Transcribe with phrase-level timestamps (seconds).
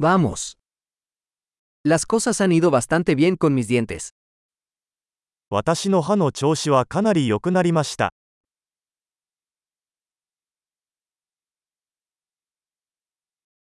[0.00, 0.56] Vamos.
[1.84, 4.10] Las cosas han ido bastante bien con mis dientes.
[5.50, 8.14] 私の歯の調子はかなり良くなりました。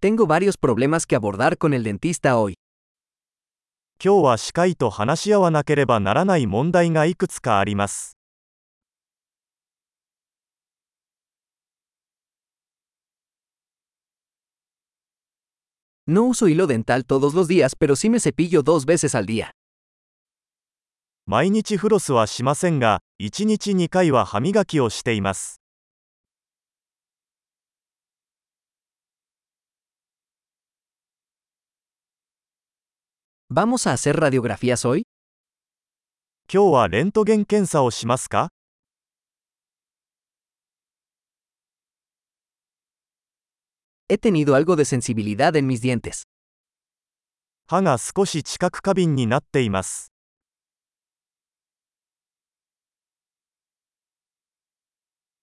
[0.00, 2.54] Tengo varios problemas que abordar con el dentista hoy.
[4.02, 8.16] 今日は歯科医と話し合わなければならない問題がいくつかあります。
[16.08, 19.52] No uso hilo dental todos los días, pero sí me cepillo dos veces al día.
[21.26, 25.60] 毎日フロスはしませんが、1日2回は歯磨きをしています。
[33.48, 35.02] ¿Vamos a hacer radiografías hoy?
[36.52, 38.48] 今日はレントゲン検査をしますか
[44.14, 46.24] He tenido algo de sensibilidad en mis dientes.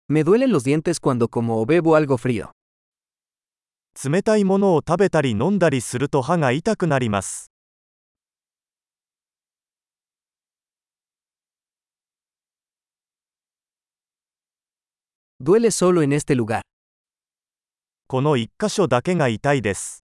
[0.09, 2.53] Me duelen los dientes cuando como o bebo algo frío.
[15.41, 16.63] Duele solo en este lugar.
[18.15, 20.05] この1箇所だけが痛いです。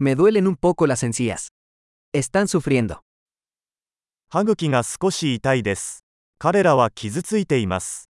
[0.00, 1.48] Me duelen un poco las encías.
[2.14, 3.00] Están sufriendo.
[4.30, 6.02] 歯茎が少し痛いです。
[6.38, 8.08] 彼らは傷ついています。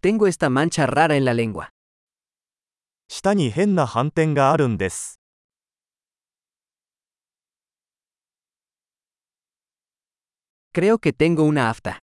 [0.00, 1.70] Tengo esta mancha rara en la lengua.
[3.08, 5.18] 舌に変な斑点があるんです。
[10.76, 12.00] Creo que tengo una afta.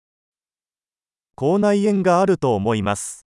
[1.37, 3.25] 口内炎があると思います。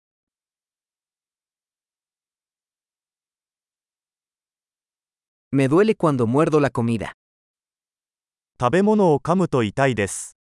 [5.53, 7.13] Me duele cuando muerdo la comida.
[8.59, 10.35] 食べ物を噛むと痛いです。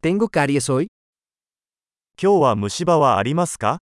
[0.00, 0.86] Tengo caries hoy?
[2.22, 3.80] 今日は虫歯はありますか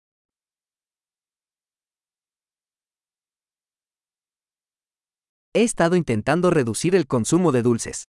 [5.58, 8.04] He estado intentando reducir el consumo de dulces.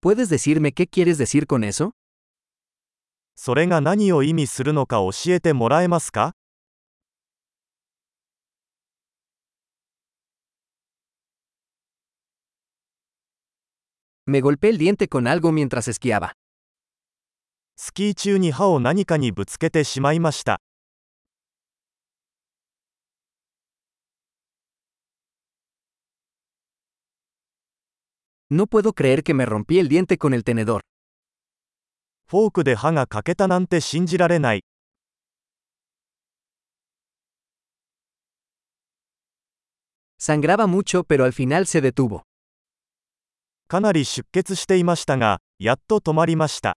[0.00, 1.92] Puedes decirme qué quieres decir con eso?
[3.38, 6.34] それが何を意味するのか教えてもらえますか
[14.26, 16.32] Me golpeé el diente con algo mientras esquiaba.
[17.78, 20.60] スキー中に歯を何かにぶつけてしまいました
[28.48, 30.82] No puedo creer que me rompí el diente con el tenedor.
[32.28, 34.64] フォークで歯が欠けたなんて信じられない。
[40.20, 42.20] Sangraba mucho, pero al final se detuvo.
[43.66, 46.76] かなり出血していましたが、やっと止まりました。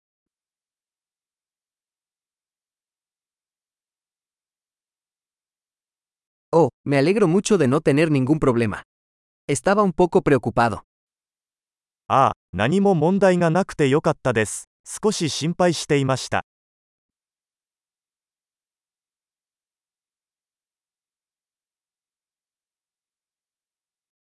[6.53, 8.83] Oh, me alegro mucho de no tener ningún problema.
[9.47, 10.83] Estaba un poco preocupado.
[12.09, 12.33] Ah,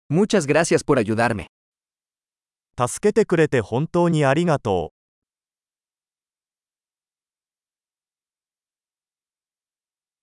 [0.10, 1.48] Muchas gracias por ayudarme.
[2.80, 4.97] 助けてくれて本当にありがとう。